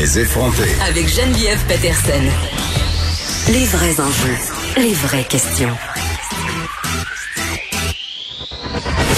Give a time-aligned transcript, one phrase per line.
[0.00, 0.62] Les, effronter.
[0.88, 2.22] Avec Geneviève Peterson.
[3.52, 4.38] Les vrais enjeux,
[4.78, 5.76] les vraies questions.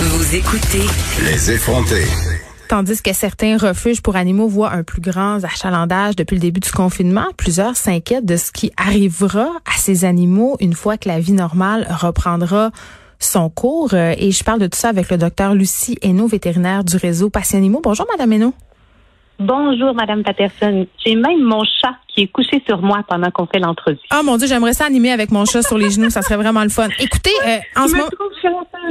[0.00, 0.82] Vous écoutez
[1.26, 2.02] Les effronter.
[2.68, 6.72] Tandis que certains refuges pour animaux voient un plus grand achalandage depuis le début du
[6.72, 11.34] confinement, plusieurs s'inquiètent de ce qui arrivera à ces animaux une fois que la vie
[11.34, 12.72] normale reprendra
[13.20, 13.94] son cours.
[13.94, 17.58] Et je parle de tout ça avec le docteur Lucie Hainaut, vétérinaire du réseau Patient
[17.58, 17.80] Animaux.
[17.80, 18.54] Bonjour, Madame Hainaut.
[19.38, 20.86] Bonjour, Madame Patterson.
[21.04, 23.98] J'ai même mon chat qui est couché sur moi pendant qu'on fait l'entrevue.
[24.10, 26.62] Ah mon Dieu, j'aimerais ça animer avec mon chat sur les genoux, ça serait vraiment
[26.62, 26.88] le fun.
[27.00, 28.08] Écoutez, euh, en ce moment,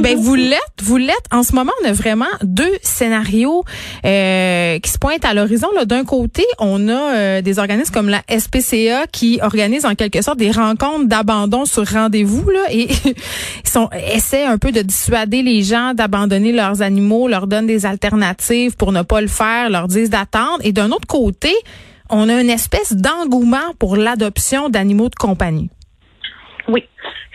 [0.00, 1.26] ben vous l'êtes, vous l'êtes.
[1.30, 3.64] En ce moment, on a vraiment deux scénarios
[4.06, 5.68] euh, qui se pointent à l'horizon.
[5.74, 10.22] Là, d'un côté, on a euh, des organismes comme la SPCA qui organisent en quelque
[10.22, 15.42] sorte des rencontres d'abandon sur rendez-vous là et ils sont essaient un peu de dissuader
[15.42, 19.88] les gens d'abandonner leurs animaux, leur donnent des alternatives pour ne pas le faire, leur
[19.88, 20.58] disent d'attendre.
[20.62, 21.54] Et d'un autre côté,
[22.10, 25.70] on a une espèce d'engouement pour l'adoption d'animaux de compagnie.
[26.68, 26.84] Oui,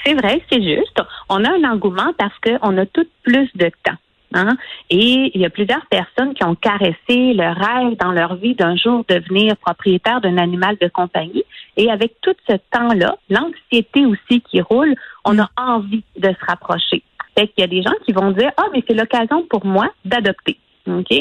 [0.03, 1.01] c'est vrai, c'est juste.
[1.29, 3.97] On a un engouement parce qu'on a tout plus de temps.
[4.33, 4.57] Hein?
[4.89, 8.75] Et il y a plusieurs personnes qui ont caressé le rêve dans leur vie d'un
[8.75, 11.43] jour devenir propriétaire d'un animal de compagnie.
[11.77, 17.01] Et avec tout ce temps-là, l'anxiété aussi qui roule, on a envie de se rapprocher.
[17.37, 19.87] Fait qu'il y a des gens qui vont dire, ah, mais c'est l'occasion pour moi
[20.03, 20.57] d'adopter.
[20.87, 21.13] OK?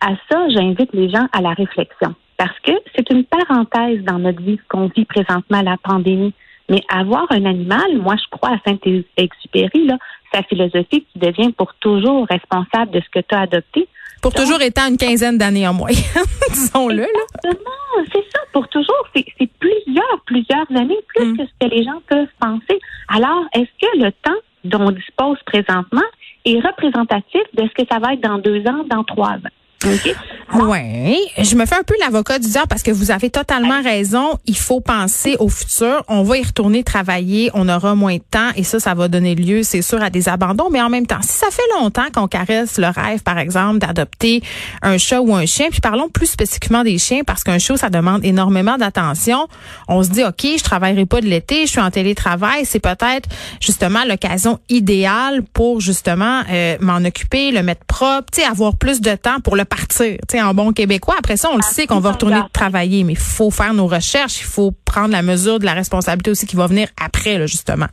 [0.00, 2.14] À ça, j'invite les gens à la réflexion.
[2.36, 6.34] Parce que c'est une parenthèse dans notre vie qu'on vit présentement la pandémie.
[6.68, 9.98] Mais avoir un animal, moi je crois à Saint-Exupéry, là,
[10.32, 13.88] sa philosophie qui devient pour toujours responsable de ce que tu as adopté.
[14.22, 16.00] Pour toujours étant une quinzaine d'années en moyenne,
[16.50, 17.02] disons-le.
[17.02, 19.04] Exactement, c'est ça, pour toujours.
[19.14, 21.36] C'est plusieurs, plusieurs années, plus mm.
[21.36, 22.78] que ce que les gens peuvent penser.
[23.08, 26.06] Alors, est-ce que le temps dont on dispose présentement
[26.44, 29.54] est représentatif de ce que ça va être dans deux ans, dans trois ans?
[29.84, 30.14] Okay.
[30.54, 34.38] Oui, je me fais un peu l'avocat du diable parce que vous avez totalement raison.
[34.44, 36.04] Il faut penser au futur.
[36.08, 39.34] On va y retourner travailler, on aura moins de temps et ça, ça va donner
[39.34, 40.68] lieu, c'est sûr, à des abandons.
[40.70, 44.42] Mais en même temps, si ça fait longtemps qu'on caresse le rêve, par exemple, d'adopter
[44.82, 47.88] un chat ou un chien, puis parlons plus spécifiquement des chiens parce qu'un chat, ça
[47.88, 49.48] demande énormément d'attention.
[49.88, 53.26] On se dit, ok, je travaillerai pas de l'été, je suis en télétravail, c'est peut-être
[53.58, 59.00] justement l'occasion idéale pour justement euh, m'en occuper, le mettre propre, tu sais, avoir plus
[59.00, 61.14] de temps pour le partir, tu sais, en bon québécois.
[61.18, 64.40] Après ça, on le sait qu'on va retourner travailler, mais il faut faire nos recherches,
[64.40, 67.86] il faut prendre la mesure de la responsabilité aussi qui va venir après, là, justement.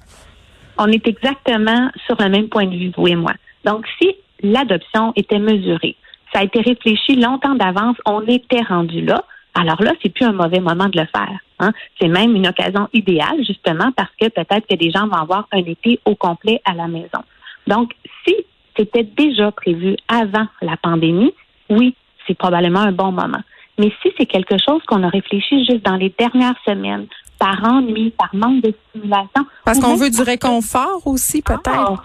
[0.78, 3.34] On est exactement sur le même point de vue, vous et moi.
[3.66, 5.96] Donc, si l'adoption était mesurée,
[6.34, 9.24] ça a été réfléchi longtemps d'avance, on était rendu là.
[9.56, 11.40] Alors là, c'est plus un mauvais moment de le faire.
[11.60, 11.72] Hein?
[12.00, 15.60] C'est même une occasion idéale, justement, parce que peut-être que des gens vont avoir un
[15.60, 17.24] été au complet à la maison.
[17.68, 17.92] Donc,
[18.26, 18.36] si
[18.78, 21.34] c'était déjà prévu avant la pandémie,
[21.70, 21.96] oui,
[22.28, 23.42] c'est probablement un bon moment.
[23.78, 27.08] Mais si c'est quelque chose qu'on a réfléchi juste dans les dernières semaines,
[27.40, 29.46] par ennui, par manque de stimulation.
[29.66, 31.70] Parce qu'on veut du réconfort aussi, peut-être?
[31.70, 31.96] Ah,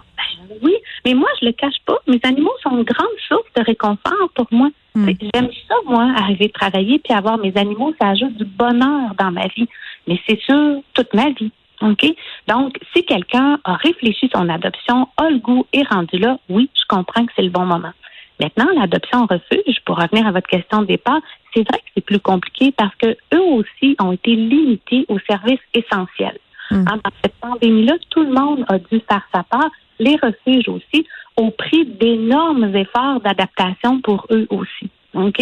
[0.48, 1.98] ben oui, mais moi, je le cache pas.
[2.06, 4.68] Mes animaux sont une grande source de réconfort pour moi.
[4.94, 5.10] Hmm.
[5.34, 9.32] J'aime ça, moi, arriver à travailler puis avoir mes animaux, ça ajoute du bonheur dans
[9.32, 9.68] ma vie.
[10.06, 11.50] Mais c'est sûr, toute ma vie.
[11.82, 12.06] OK?
[12.46, 16.84] Donc, si quelqu'un a réfléchi son adoption, a le goût et rendu là, oui, je
[16.88, 17.92] comprends que c'est le bon moment.
[18.40, 21.20] Maintenant, l'adoption en refuge, pour revenir à votre question de départ,
[21.54, 25.60] c'est vrai que c'est plus compliqué parce que eux aussi ont été limités aux services
[25.72, 26.38] essentiels.
[26.70, 26.84] Hmm.
[26.88, 31.06] Hein, dans cette pandémie-là, tout le monde a dû faire sa part, les refuges aussi,
[31.36, 34.90] au prix d'énormes efforts d'adaptation pour eux aussi.
[35.14, 35.40] OK?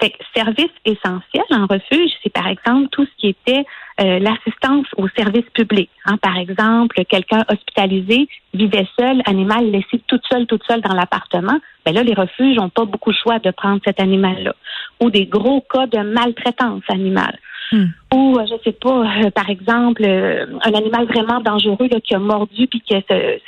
[0.00, 3.64] Fait que service essentiel en refuge, c'est par exemple tout ce qui était
[4.00, 5.90] euh, l'assistance au service public.
[6.06, 6.16] Hein.
[6.16, 11.58] Par exemple, quelqu'un hospitalisé vivait seul, animal laissé toute seule, toute seule dans l'appartement.
[11.84, 14.54] Ben là, les refuges n'ont pas beaucoup de choix de prendre cet animal-là.
[15.02, 17.38] Ou des gros cas de maltraitance animale.
[17.70, 17.86] Hmm.
[18.14, 22.18] Ou, euh, je sais pas, euh, par exemple, un animal vraiment dangereux là, qui a
[22.18, 22.96] mordu puis que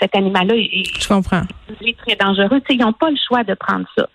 [0.01, 1.43] cet animal-là est, je comprends.
[1.99, 2.61] très dangereux.
[2.69, 4.09] ils n'ont pas le choix de prendre ça.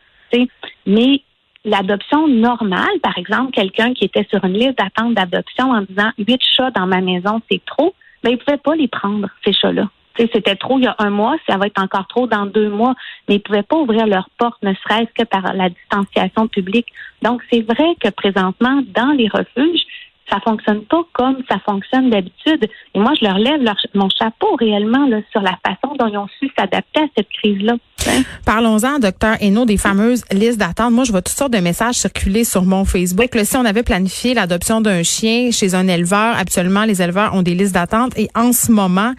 [0.86, 1.22] Mais
[1.70, 6.42] l'adoption normale, par exemple, quelqu'un qui était sur une liste d'attente d'adoption en disant huit
[6.56, 7.94] chats dans ma maison, c'est trop,
[8.24, 9.90] ben, il pouvait pas les prendre, ces chats-là.
[10.18, 12.94] C'était trop il y a un mois, ça va être encore trop dans deux mois,
[13.28, 16.88] mais ils ne pouvaient pas ouvrir leurs portes, ne serait-ce que par la distanciation publique.
[17.22, 19.86] Donc, c'est vrai que présentement, dans les refuges,
[20.30, 22.68] ça fonctionne pas comme ça fonctionne d'habitude.
[22.94, 23.62] Et moi, je leur lève
[23.94, 27.76] mon chapeau réellement là, sur la façon dont ils ont su s'adapter à cette crise-là.
[28.46, 30.94] Parlons-en, docteur Hainaut, des fameuses listes d'attente.
[30.94, 33.30] Moi, je vois toutes sortes de messages circuler sur mon Facebook.
[33.44, 37.56] si on avait planifié l'adoption d'un chien chez un éleveur, absolument, les éleveurs ont des
[37.56, 38.18] listes d'attente.
[38.18, 39.14] Et en ce moment,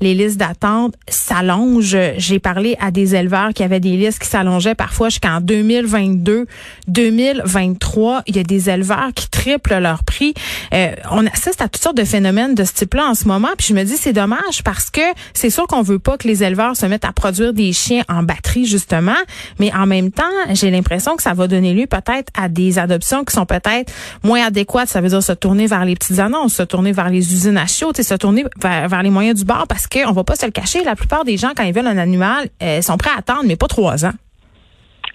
[0.00, 2.14] les listes d'attente s'allongent.
[2.16, 6.46] J'ai parlé à des éleveurs qui avaient des listes qui s'allongeaient parfois jusqu'en 2022,
[6.88, 8.22] 2023.
[8.26, 10.34] Il y a des éleveurs qui triplent leur prix.
[10.74, 13.48] Euh, on assiste à toutes sortes de phénomènes de ce type-là en ce moment.
[13.56, 15.00] Puis je me dis, c'est dommage parce que
[15.34, 18.22] c'est sûr qu'on veut pas que les éleveurs se mettent à produire des chiens en
[18.22, 19.16] batterie, justement.
[19.58, 23.24] Mais en même temps, j'ai l'impression que ça va donner lieu peut-être à des adoptions
[23.24, 24.88] qui sont peut-être moins adéquates.
[24.88, 27.66] Ça veut dire se tourner vers les petites annonces, se tourner vers les usines à
[27.66, 30.84] chiots, se tourner vers, les moyens du bord parce qu'on va pas se le cacher.
[30.84, 33.56] La plupart des gens, quand ils veulent un animal, euh, sont prêts à attendre, mais
[33.56, 34.12] pas trois ans.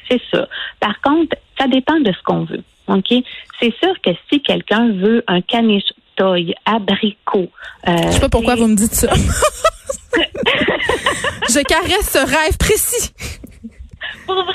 [0.09, 0.47] C'est ça.
[0.79, 2.63] Par contre, ça dépend de ce qu'on veut.
[2.87, 3.13] OK?
[3.59, 7.49] C'est sûr que si quelqu'un veut un caniche toy abricot.
[7.87, 9.07] Euh, Je sais pas pourquoi vous me dites ça.
[11.49, 13.11] Je caresse ce rêve précis.
[14.25, 14.53] Pour vrai?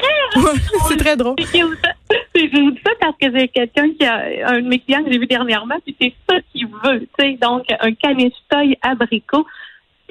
[0.89, 1.37] c'est très drôle.
[1.41, 5.11] Je vous dis ça parce que j'ai quelqu'un qui a un de mes clients que
[5.13, 7.09] j'ai vu dernièrement, puis c'est ça qu'il veut.
[7.19, 7.39] sais.
[7.41, 9.47] Donc, un caniche toy abricot,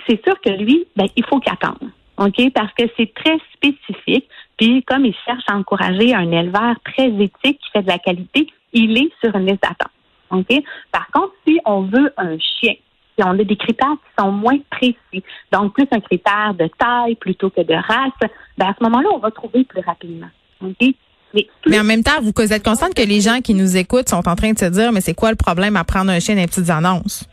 [0.08, 1.92] c'est sûr que lui, ben, il faut qu'il attende.
[2.18, 2.52] OK?
[2.54, 4.28] Parce que c'est très spécifique.
[4.62, 8.46] Puis, comme il cherche à encourager un éleveur très éthique qui fait de la qualité,
[8.74, 10.62] il est sur une liste d'attente.
[10.92, 12.76] Par contre, si on veut un chien,
[13.18, 17.16] si on a des critères qui sont moins précis, donc plus un critère de taille
[17.16, 18.14] plutôt que de race,
[18.56, 20.30] ben à ce moment-là, on va trouver plus rapidement.
[21.34, 24.36] Mais, en même temps, vous êtes consciente que les gens qui nous écoutent sont en
[24.36, 26.48] train de se dire, mais c'est quoi le problème à prendre un chien dans les
[26.48, 27.28] petites annonces?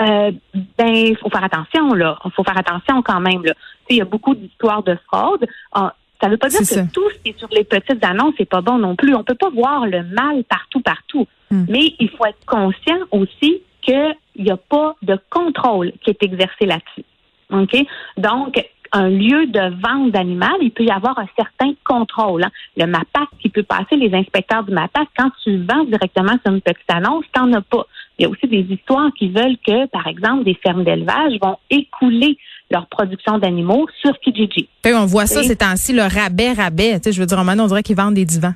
[0.00, 0.32] Euh,
[0.76, 2.18] ben, il faut faire attention, là.
[2.34, 3.54] Faut faire attention quand même, là.
[3.88, 5.46] Il y a beaucoup d'histoires de fraude.
[5.72, 8.34] Ah, ça ne veut pas dire que tout ce qui est sur les petites annonces
[8.38, 9.14] n'est pas bon non plus.
[9.14, 11.26] On ne peut pas voir le mal partout, partout.
[11.50, 11.64] Hmm.
[11.68, 16.66] Mais il faut être conscient aussi qu'il n'y a pas de contrôle qui est exercé
[16.66, 17.04] là-dessus.
[17.50, 17.86] OK?
[18.16, 22.44] Donc, un lieu de vente d'animal, il peut y avoir un certain contrôle.
[22.44, 22.50] Hein.
[22.76, 26.60] Le MAPAC qui peut passer, les inspecteurs du MAPAC, quand tu vends directement sur une
[26.60, 27.86] petite annonce, tu n'en as pas.
[28.18, 31.56] Il y a aussi des histoires qui veulent que, par exemple, des fermes d'élevage vont
[31.70, 32.38] écouler
[32.70, 34.68] leur production d'animaux sur Kijiji.
[34.86, 37.00] on voit ça ces temps-ci, le rabais, rabais.
[37.04, 38.54] je veux dire, maintenant, on dirait qu'ils vendent des divans.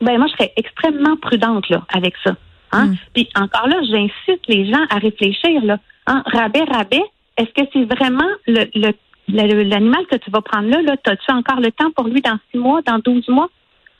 [0.00, 2.34] Ben, moi, je serais extrêmement prudente là, avec ça.
[2.72, 2.86] Hein.
[2.86, 2.96] Hmm.
[3.14, 5.62] Puis encore là, j'incite les gens à réfléchir.
[5.64, 5.78] Là.
[6.06, 7.02] Hein, rabais, rabais,
[7.36, 8.92] est-ce que c'est vraiment le, le
[9.28, 10.96] l'animal que tu vas prendre là, là?
[11.04, 13.48] As-tu encore le temps pour lui dans six mois, dans douze mois?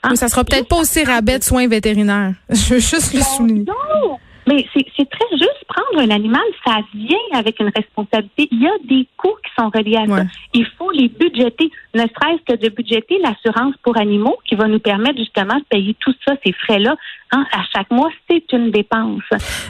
[0.03, 0.15] Hein?
[0.15, 2.33] Ça sera peut-être pas aussi rabais de soins vétérinaires.
[2.49, 3.65] Je veux juste le souligner.
[3.65, 4.17] Non,
[4.47, 5.65] mais c'est très juste.
[5.67, 8.47] Prendre un animal, ça vient avec une responsabilité.
[8.51, 10.23] Il y a des coûts qui sont reliés à ça.
[10.53, 14.79] Il faut les budgéter, ne serait-ce que de budgéter l'assurance pour animaux qui va nous
[14.79, 16.95] permettre justement de payer tout ça, ces frais-là,
[17.31, 18.09] hein, à chaque mois.
[18.29, 19.23] C'est une dépense.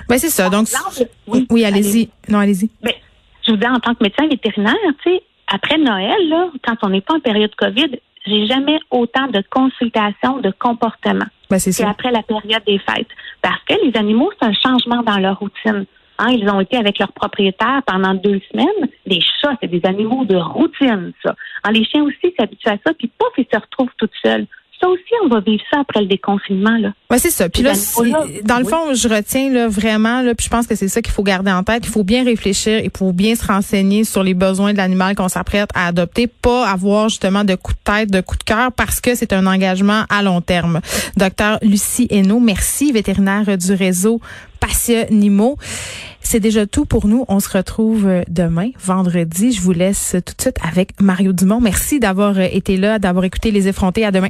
[0.10, 0.50] Ben, c'est ça.
[0.50, 0.68] Donc,
[1.50, 2.10] oui, allez-y.
[2.30, 2.70] non, allez-y.
[2.82, 2.94] Ben,
[3.46, 6.90] je vous dis, en tant que médecin vétérinaire, tu sais, après Noël, là, quand on
[6.90, 12.12] n'est pas en période COVID, j'ai jamais autant de consultations de comportement ben, c'est après
[12.12, 13.08] la période des fêtes.
[13.42, 15.86] Parce que les animaux, c'est un changement dans leur routine.
[16.18, 18.90] Hein, ils ont été avec leur propriétaire pendant deux semaines.
[19.06, 21.36] Les chats, c'est des animaux de routine, ça.
[21.64, 24.48] Hein, les chiens aussi s'habituent à ça, puis pouf, ils se retrouvent tout seuls
[24.84, 26.78] ça aussi, on va vivre ça après le déconfinement.
[26.78, 26.94] Là.
[27.10, 27.48] Ouais, c'est ça.
[27.48, 27.74] Puis là,
[28.44, 31.14] dans le fond, je retiens là, vraiment, là, puis je pense que c'est ça qu'il
[31.14, 31.84] faut garder en tête.
[31.86, 35.30] Il faut bien réfléchir et pour bien se renseigner sur les besoins de l'animal qu'on
[35.30, 39.00] s'apprête à adopter, pas avoir justement de coups de tête, de coups de cœur, parce
[39.00, 40.82] que c'est un engagement à long terme.
[41.16, 44.20] Docteur Lucie Hainaut, merci, vétérinaire du réseau
[44.60, 45.58] Passionimo.
[46.22, 47.26] C'est déjà tout pour nous.
[47.28, 49.52] On se retrouve euh, demain, vendredi.
[49.52, 51.60] Je vous laisse tout de suite avec Mario Dumont.
[51.60, 54.06] Merci d'avoir euh, été là, d'avoir écouté les effrontés.
[54.06, 54.30] À demain.